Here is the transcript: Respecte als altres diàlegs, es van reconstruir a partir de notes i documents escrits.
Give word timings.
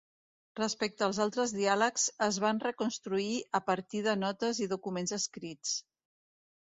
Respecte 0.59 1.03
als 1.07 1.17
altres 1.25 1.51
diàlegs, 1.57 2.07
es 2.29 2.41
van 2.45 2.61
reconstruir 2.65 3.37
a 3.59 3.63
partir 3.69 4.05
de 4.09 4.19
notes 4.25 4.63
i 4.67 4.73
documents 4.73 5.15
escrits. 5.23 5.77